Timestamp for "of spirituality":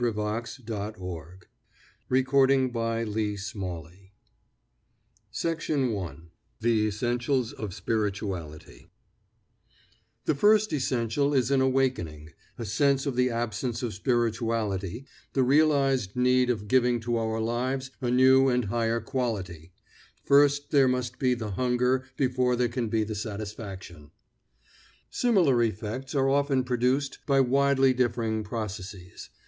2.73-2.73, 7.53-8.89, 13.83-15.05